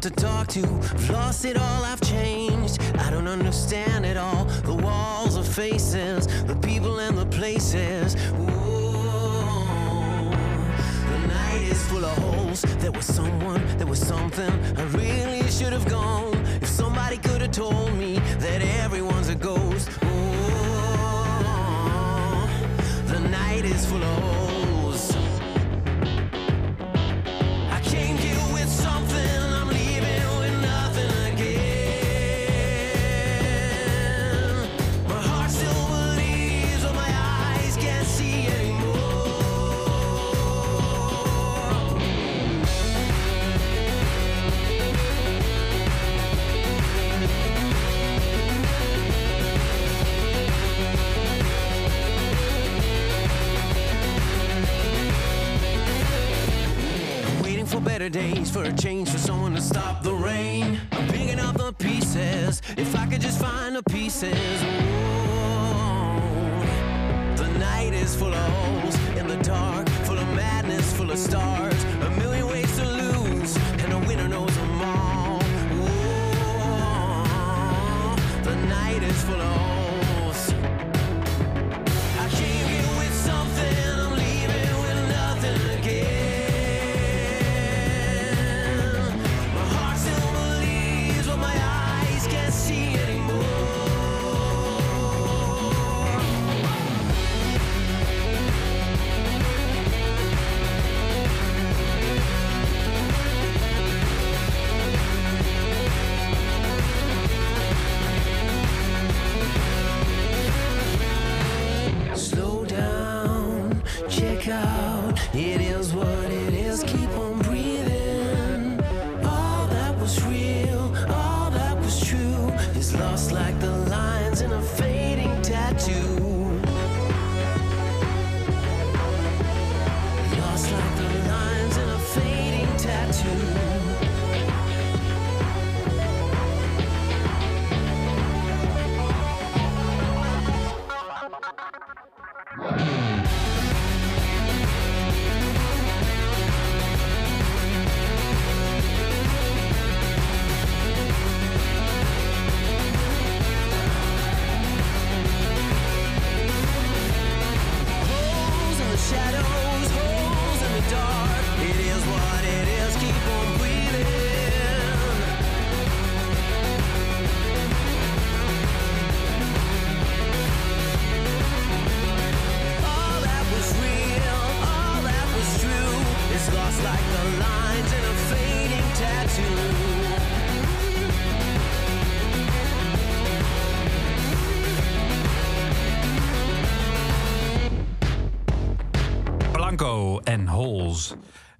[0.09, 0.63] To talk to.
[0.63, 2.81] I've lost it all, I've changed.
[2.97, 4.45] I don't understand it all.
[4.63, 8.15] The walls are faces, the people and the places.
[8.15, 8.45] Ooh,
[11.11, 12.61] the night is full of holes.
[12.79, 14.51] There was someone, there was something.
[14.77, 16.35] I really should have gone.
[16.61, 19.89] If somebody could have told me that everyone's a ghost.
[19.89, 20.07] Ooh,
[23.13, 24.46] the night is full of holes.
[58.09, 60.79] Days, for a change, for someone to stop the rain.
[60.91, 64.33] I'm picking up the pieces, if I could just find the pieces.
[64.33, 64.67] Ooh,
[67.35, 71.83] the night is full of holes in the dark, full of madness, full of stars.
[72.01, 75.41] A million ways to lose, and the winner knows them all.
[75.73, 75.85] Ooh,
[78.43, 79.76] the night is full of holes.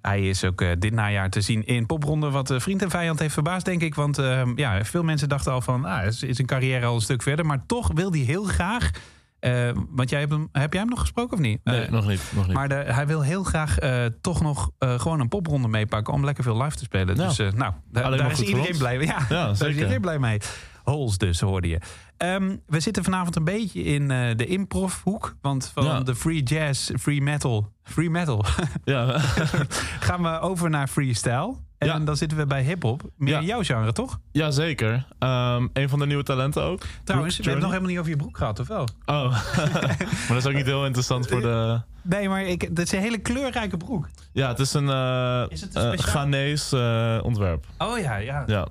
[0.08, 2.30] Hij is ook eh, dit najaar te zien in popronde.
[2.30, 3.94] Wat eh, vriend en vijand heeft verbaasd, denk ik.
[3.94, 5.84] Want eh, ja, veel mensen dachten al van...
[5.84, 7.46] Ah, is, is een carrière al een stuk verder.
[7.46, 8.90] Maar toch wil hij heel graag...
[9.40, 11.60] eh, want jij hebt hem, heb jij hem nog gesproken of niet?
[11.64, 12.22] Nee, nog niet.
[12.34, 12.54] Nog niet.
[12.54, 13.76] Maar de, hij wil heel graag
[14.20, 16.12] toch nog gewoon een popronde meepakken...
[16.14, 17.16] om lekker veel live te spelen.
[17.16, 17.26] Ja.
[17.26, 18.78] Dus nou, da- daar is iedereen ons.
[18.78, 19.06] blij mee.
[19.06, 20.38] Ja, daar is iedereen blij mee.
[20.88, 21.78] Holes dus, hoorde je.
[22.16, 25.34] Ehm, we zitten vanavond een beetje in eh, de improv-hoek.
[25.40, 26.00] Want van Ja.
[26.00, 27.72] de free jazz, free metal...
[27.82, 28.44] Free metal
[28.84, 29.18] ja.
[30.06, 31.54] gaan we over naar freestyle.
[31.78, 31.98] En Ja.
[31.98, 33.02] dan zitten we bij hip-hop.
[33.16, 33.42] Meer Ja.
[33.42, 34.18] jouw genre, toch?
[34.32, 35.06] ja, zeker.
[35.18, 36.80] Ehm, een van de nieuwe talenten ook.
[37.04, 38.88] Trouwens, we hebben het nog helemaal niet over je broek gehad, of wel?
[39.06, 41.80] Oh, maar dat is ook niet heel interessant voor de...
[42.02, 44.08] Nee, maar ik, dat is een hele kleurrijke broek.
[44.32, 46.78] Ja, het is een, eh Is het een eh, speciaal- Ghanese
[47.18, 47.66] eh, ontwerp.
[47.78, 48.42] Oh ja, ja.
[48.46, 48.66] Ja.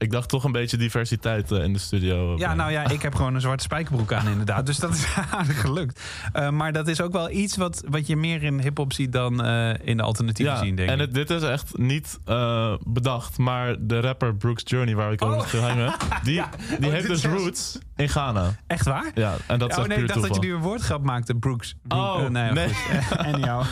[0.00, 2.36] Ik dacht toch een beetje diversiteit eh, in de studio.
[2.38, 4.66] Ja, nou ja, ik heb gewoon een zwarte spijkerbroek aan inderdaad.
[4.66, 6.00] Dus dat is aardig gelukt.
[6.32, 9.44] Eh, maar dat is ook wel iets wat, wat je meer in hip-hop ziet dan
[9.44, 11.00] eh, in de alternatieve Ja, zien, denk en ik.
[11.00, 15.38] het, dit is echt niet eh, bedacht, maar de rapper Brooks Journey, waar ik over
[15.40, 15.46] Oh.
[15.46, 16.42] wil hangen, die,
[16.78, 18.54] die Oh, heeft dus is- roots in Ghana.
[18.66, 19.10] Echt waar?
[19.14, 21.74] Ja, en dat is oh nee, ik dacht dat je nu een woordgrap maakte, Brooks.
[21.82, 22.68] Brook- Oh, eh, ja, nee.
[22.74, 23.16] goed.
[23.32, 23.62] Anyhow.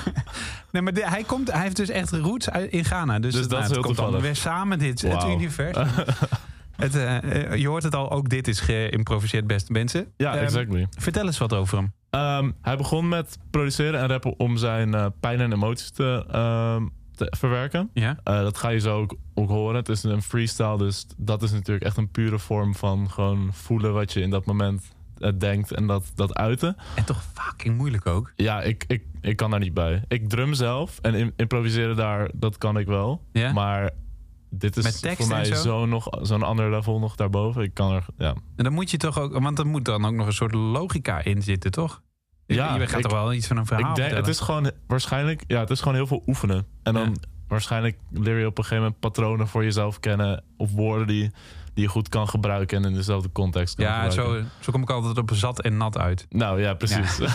[0.83, 3.19] Nee, maar de- hij, komt, hij heeft dus echt roots uit, in Ghana.
[3.19, 5.33] Dus, Dus het- dat nou, is het heel komt allemaal weer samen, dit, het Wauw.
[5.35, 5.87] universum.
[6.77, 7.17] het, eh,
[7.53, 10.13] eh, je hoort het al, ook dit is geïmproviseerd, beste mensen.
[10.17, 10.87] Ja, Ehm, exactly.
[10.99, 11.93] Vertel eens wat over hem.
[12.11, 16.87] Ehm, hij begon met produceren en rappen om zijn eh, pijn en emoties te, ehm,
[17.15, 17.91] te verwerken.
[17.93, 18.17] Ja?
[18.25, 19.77] Dat ga je zo ook, ook horen.
[19.77, 23.93] Het is een freestyle, dus dat is natuurlijk echt een pure vorm van gewoon voelen
[23.93, 24.83] wat je in dat moment
[25.21, 26.77] eh, denkt en dat, dat uiten.
[26.95, 28.33] En toch fucking moeilijk ook.
[28.37, 30.03] Ja, ik, ik, ik kan daar niet bij.
[30.09, 33.23] Ik drum zelf en im- improviseren daar, dat kan ik wel.
[33.33, 33.53] Ja?
[33.53, 33.91] Maar
[34.51, 35.55] dit is voor mij zo?
[35.55, 37.63] zo nog zo'n ander level nog daarboven.
[37.63, 38.35] Ik kan er, ja.
[38.57, 41.25] En dan moet je toch ook, want er moet dan ook nog een soort logica
[41.25, 42.03] in zitten, toch?
[42.47, 44.71] Ja, je gaat ik- toch wel iets van een verhaal ik denk, het is gewoon
[44.87, 46.67] waarschijnlijk, ja, het is gewoon heel veel oefenen.
[46.83, 47.15] En dan Ja.
[47.49, 50.45] waarschijnlijk leer je op een gegeven moment patronen voor jezelf kennen.
[50.57, 51.31] Of woorden die,
[51.79, 54.45] die je goed kan gebruiken en in dezelfde context kan Ja, gebruiken.
[54.45, 56.27] zo, zo kom ik altijd op zat en nat uit.
[56.31, 57.19] Nou ja, precies.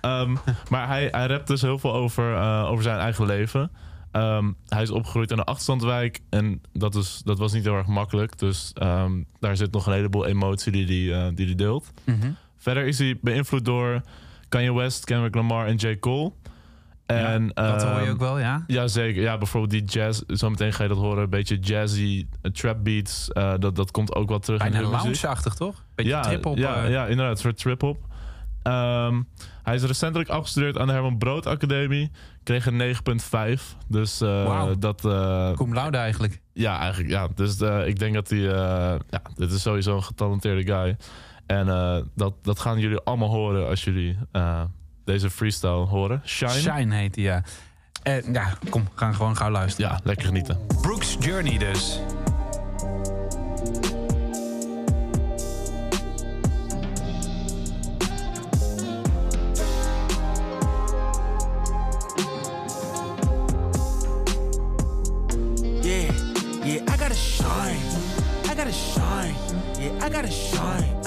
[0.00, 0.36] Ehm,
[0.68, 3.70] maar hij, hij rapt dus heel veel over, eh, over zijn eigen leven.
[4.12, 7.86] Ehm, hij is opgegroeid in een achterstandwijk en dat, is, dat was niet heel erg
[7.86, 8.38] makkelijk.
[8.38, 11.92] Dus ehm, daar zit nog een heleboel emotie die hij die, die die deelt.
[12.56, 14.00] Verder is hij beïnvloed door
[14.48, 15.98] Kanye West, Kendrick Lamar en J.
[15.98, 16.32] Cole.
[17.16, 18.64] En, dat hoor je ehm, ook wel, ja?
[18.66, 19.22] Ja, zeker.
[19.22, 20.22] Ja, bijvoorbeeld die jazz.
[20.26, 21.22] Zometeen ga je dat horen.
[21.22, 23.28] Een beetje jazzy eh, trap beats.
[23.32, 25.84] eh, dat, dat komt ook wel terug Bijna in de lounge-achtig, toch?
[25.94, 26.56] Beetje ja, trip-hop.
[26.56, 26.90] Ja, eh.
[26.90, 27.34] ja, inderdaad.
[27.36, 27.98] Een soort trip-hop.
[28.62, 29.22] Ehm,
[29.62, 32.10] hij is recentelijk afgestudeerd aan de Herman Brood Academie.
[32.42, 32.94] Kreeg een
[33.58, 33.76] 9,5.
[33.88, 34.78] Dus Wauw.
[34.78, 35.04] dat...
[35.04, 36.40] eh, Cum laude eigenlijk.
[36.52, 37.28] ja, eigenlijk ja.
[37.34, 38.38] Dus ik denk dat hij...
[38.38, 38.98] ja,
[39.34, 40.96] dit is sowieso een getalenteerde guy.
[41.46, 41.66] En
[42.14, 44.18] dat, dat gaan jullie allemaal horen als jullie
[45.08, 46.22] deze freestyle horen.
[46.24, 46.50] Shine.
[46.50, 47.42] Shine heet hij, ja.
[48.02, 49.90] Eh, ja, kom, we gaan gewoon gauw luisteren.
[49.90, 50.66] Ja, lekker genieten.
[50.80, 52.00] Brooks Journey dus.
[65.82, 66.12] Yeah,
[66.64, 67.80] yeah, I gotta shine.
[68.44, 69.34] I gotta shine.
[69.78, 70.98] Yeah, I gotta shine.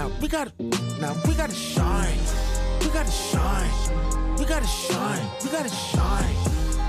[0.00, 0.50] Now we gotta,
[0.98, 2.18] now we gotta shine.
[2.80, 3.70] We gotta shine.
[4.38, 5.30] We gotta shine.
[5.44, 6.34] We gotta shine.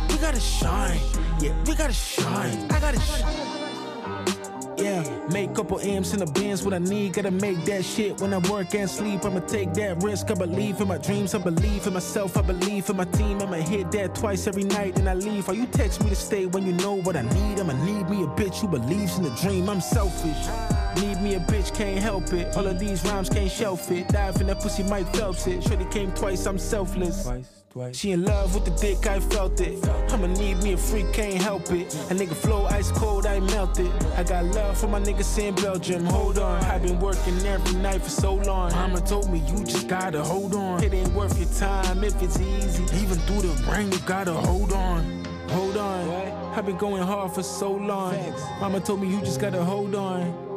[0.08, 1.00] We gotta shine.
[1.42, 2.72] Yeah, we gotta shine.
[2.72, 4.78] I gotta shine.
[4.78, 7.12] Yeah, make couple M's in the bins what I need.
[7.12, 9.26] Gotta make that shit when I work and sleep.
[9.26, 10.32] I'ma take that risk.
[10.32, 11.36] I believe in my dreams.
[11.36, 12.38] I believe in myself.
[12.38, 13.42] I believe in my team.
[13.42, 15.50] I'ma hit that twice every night and I leave.
[15.50, 17.60] Or you text me to stay when you know what I need.
[17.60, 19.70] I'ma need me a bitch who believes in the dream.
[19.70, 20.81] I'm selfish.
[21.00, 22.56] Need me a bitch, can't help it.
[22.56, 24.08] All of these rhymes can't shelf it.
[24.10, 25.64] Dive in that pussy, Mike Phelps it.
[25.64, 27.24] Shorty came twice, I'm selfless.
[27.24, 27.62] twice
[27.94, 29.88] She in love with the dick, I felt it.
[30.12, 31.94] I'ma need me a freak, can't help it.
[32.12, 33.92] A nigga flow ice cold, I melt it.
[34.18, 36.06] I got love for my niggas in Belgium.
[36.06, 38.72] Hold on, I've been working every night for so long.
[38.74, 40.84] Mama told me you just gotta hold on.
[40.84, 42.84] It ain't worth your time if it's easy.
[43.02, 45.24] Even through the rain, you gotta hold on.
[45.50, 46.10] Hold on.
[46.54, 48.16] I've been going hard for so long.
[48.60, 50.51] Mama told me you just gotta hold on.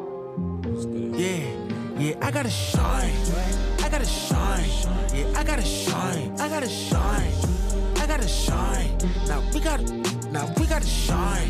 [0.75, 1.47] Yeah,
[1.99, 3.13] yeah, I gotta shine.
[3.81, 4.69] I gotta shine.
[5.15, 6.35] Yeah, I gotta shine.
[6.41, 7.33] I gotta shine.
[7.97, 8.99] I gotta shine.
[9.29, 9.85] Now we gotta,
[10.33, 11.49] now we gotta shine.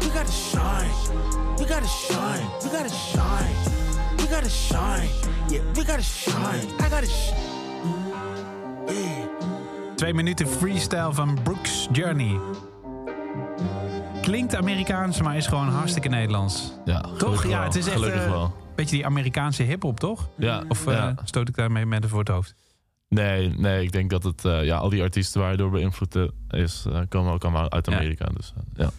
[0.00, 0.90] We gotta shine.
[1.58, 2.46] We gotta shine.
[2.62, 3.54] We gotta shine.
[4.18, 5.08] We gotta shine.
[5.50, 6.68] Yeah, we gotta shine.
[6.78, 7.36] I gotta shine.
[8.86, 9.96] Yeah.
[9.96, 12.38] Twee minuten freestyle van Brooks Journey.
[14.22, 16.72] Klinkt Amerikaans, maar is gewoon hartstikke Nederlands.
[16.84, 17.46] Ja, Toch?
[17.46, 18.54] Ja, het is echt Gelukkig een wel.
[18.74, 20.28] beetje die Amerikaanse hip-hop, toch?
[20.38, 21.14] Ja, Of eh, ja.
[21.24, 22.54] stoot ik daarmee met voor het hoofd?
[23.08, 26.16] Nee, nee, ik denk dat het, eh, ja, al die artiesten waar je door beïnvloed
[26.16, 27.96] eh, is, eh, komen ook allemaal uit Ja.
[27.96, 28.24] Amerika.
[28.36, 28.90] Dus, eh, ja.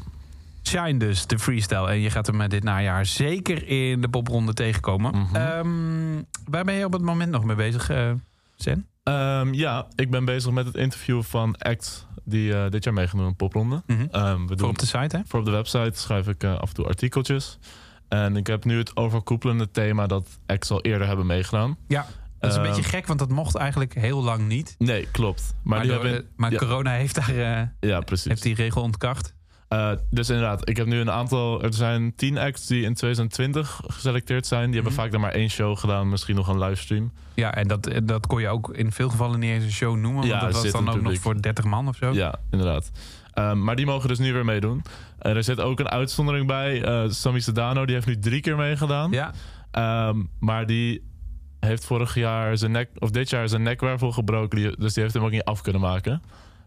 [0.68, 1.88] Shine dus, de freestyle.
[1.90, 5.18] En je gaat hem eh, dit najaar zeker in de popronde tegenkomen.
[5.18, 5.36] Mhm.
[5.36, 8.12] Ehm, waar ben je op het moment nog mee bezig, eh
[8.56, 8.88] Sen?
[9.04, 13.26] Ehm, ja, ik ben bezig met het interview van Act, die eh, dit jaar meegenomen
[13.32, 13.84] in de popronde.
[13.88, 14.06] Mhm.
[14.12, 15.22] Ehm, we Voor op de site, hè?
[15.26, 17.60] voor op de website schrijf ik eh, af en toe artikeltjes.
[18.08, 21.78] En ik heb nu het overkoepelende thema dat Act al eerder hebben meegedaan.
[21.88, 22.06] Ja.
[22.40, 24.76] Dat is een Ehm, beetje gek, want dat mocht eigenlijk heel lang niet.
[24.78, 25.56] Nee, klopt.
[25.64, 26.26] Maar, die door- hebben...
[26.36, 28.26] maar ja, corona heeft daar eh, ja, precies.
[28.28, 29.34] heeft die regel ontkracht.
[29.74, 31.64] Eh, dus inderdaad, ik heb nu een aantal.
[31.64, 34.66] Er zijn tien acts die in 2020 geselecteerd zijn.
[34.66, 35.02] Die hebben Mhm.
[35.02, 37.12] vaak dan maar één show gedaan, misschien nog een livestream.
[37.34, 40.14] Ja, en dat, dat kon je ook in veel gevallen niet eens een show noemen.
[40.14, 42.12] Want Ja, dat was dan ook nog voor 30 man of zo.
[42.12, 42.92] Ja, inderdaad.
[43.34, 44.82] Ehm, maar die mogen dus nu weer meedoen.
[45.20, 46.84] En er zit ook een uitzondering bij.
[46.84, 49.12] Eh Sammy Sedano, die heeft nu drie keer meegedaan.
[49.12, 49.32] Ja.
[49.72, 51.04] Ehm, maar die
[51.60, 54.58] heeft vorig jaar zijn nek, of dit jaar zijn nekwervel gebroken.
[54.60, 56.22] Die, dus die heeft hem ook niet af kunnen maken.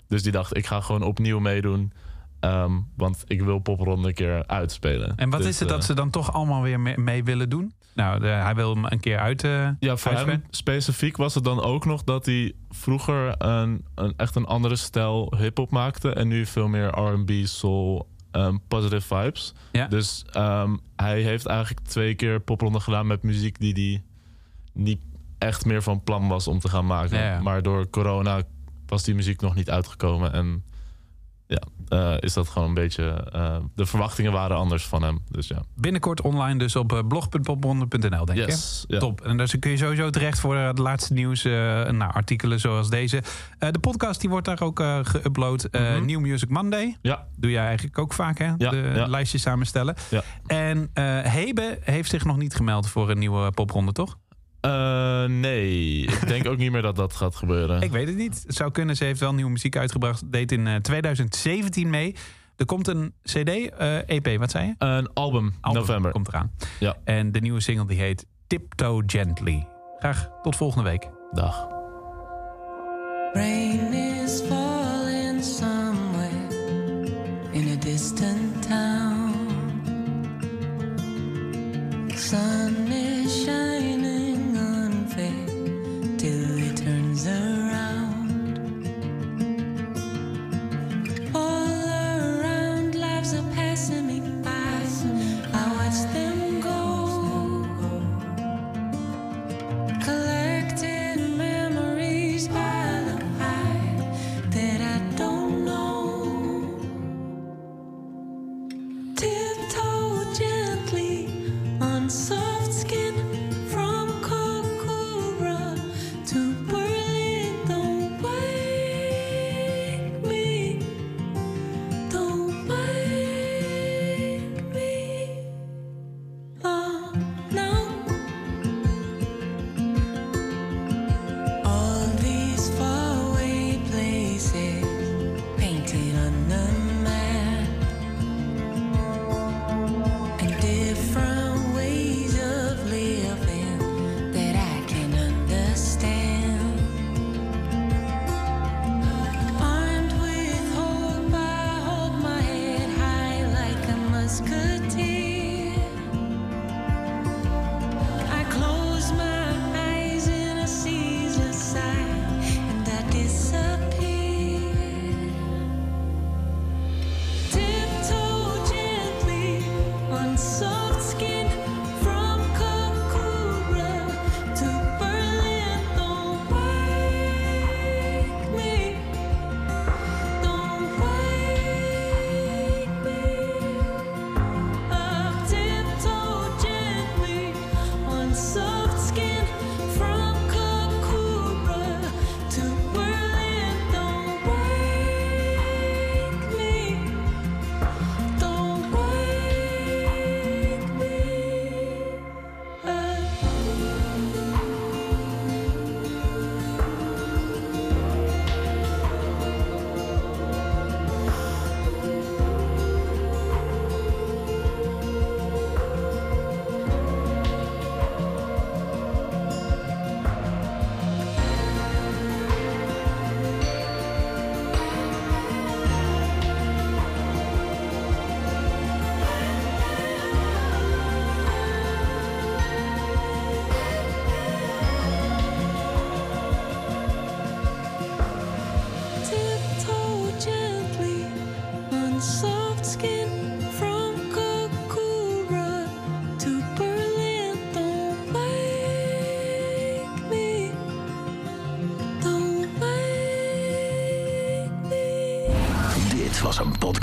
[0.09, 1.93] Dus die dacht, ik ga gewoon opnieuw meedoen.
[2.41, 5.13] Ehm, want ik wil popronde een keer uitspelen.
[5.17, 7.49] En wat Dus, is het dat eh, ze dan toch allemaal weer mee, mee willen
[7.49, 7.73] doen?
[7.95, 9.45] Nou, de- hij wil hem een keer uit.
[9.45, 14.15] eh, Ja, voor hem specifiek was het dan ook nog dat hij vroeger een, een,
[14.17, 16.11] echt een andere stijl hip-hop maakte.
[16.13, 19.55] En nu veel meer RB, soul, ehm, positive vibes.
[19.73, 19.87] Ja.
[19.87, 24.03] Dus ehm, hij heeft eigenlijk twee keer popronde gedaan met muziek die hij
[24.73, 25.01] niet
[25.39, 27.19] echt meer van plan was om te gaan maken.
[27.19, 27.41] Ja, ja.
[27.41, 28.43] Maar door corona
[28.87, 30.33] was die muziek nog niet uitgekomen.
[30.33, 30.65] En
[31.47, 33.29] ja, eh, is dat gewoon een beetje.
[33.33, 35.23] eh, de verwachtingen waren anders van hem.
[35.31, 35.63] Dus ja.
[35.75, 38.47] Binnenkort online dus op eh, blog.popronde.nl, denk ik.
[38.47, 38.85] Yes.
[38.89, 39.21] Top.
[39.21, 41.45] En daar kun je sowieso terecht voor het laatste nieuws.
[41.45, 41.53] eh
[41.91, 43.23] nou, artikelen zoals deze.
[43.59, 45.71] De podcast die wordt daar ook geüpload.
[45.71, 46.05] Mhm.
[46.05, 46.97] New Music Monday.
[47.03, 48.53] Ja, Doe jij eigenlijk ook vaak, hè?
[48.59, 49.07] Ja, de ja.
[49.07, 49.95] lijstjes samenstellen.
[50.11, 50.23] Ja.
[50.47, 50.91] En
[51.29, 54.19] Hebe heeft zich nog niet gemeld voor een nieuwe popronde, toch?
[54.67, 57.81] Eh, nee, ik denk ook niet meer dat dat gaat gebeuren.
[57.87, 58.43] Ik weet het niet.
[58.47, 58.97] Het zou kunnen.
[58.97, 60.33] Ze heeft wel nieuwe muziek uitgebracht.
[60.33, 62.15] Deed in eh, 2017 mee.
[62.57, 64.75] Er komt een CD, eh, EP, wat zei je?
[64.79, 66.11] Een album, Album november.
[66.11, 66.53] komt eraan.
[66.79, 66.97] Ja.
[67.05, 69.67] En de nieuwe single die heet Tiptoe Gently.
[69.99, 71.09] Graag tot volgende week.
[71.33, 71.67] Dag.
[73.33, 73.96] Rain